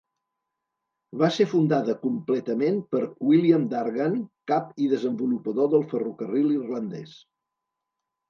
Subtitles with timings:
[1.21, 3.01] Va ser fundada completament per
[3.31, 4.17] William Dargan,
[4.53, 7.13] cap i desenvolupador del Ferrocarril irlandès.